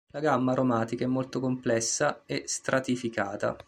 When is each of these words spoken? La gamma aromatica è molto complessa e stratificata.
La 0.13 0.19
gamma 0.19 0.53
aromatica 0.53 1.03
è 1.03 1.07
molto 1.07 1.39
complessa 1.39 2.23
e 2.25 2.45
stratificata. 2.47 3.55